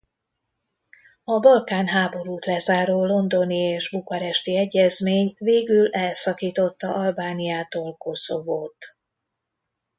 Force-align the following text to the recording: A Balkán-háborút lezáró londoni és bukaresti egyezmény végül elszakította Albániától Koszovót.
A 1.23 1.39
Balkán-háborút 1.39 2.45
lezáró 2.45 3.05
londoni 3.05 3.57
és 3.57 3.89
bukaresti 3.91 4.57
egyezmény 4.57 5.33
végül 5.37 5.89
elszakította 5.91 6.93
Albániától 6.93 7.95
Koszovót. 7.97 8.77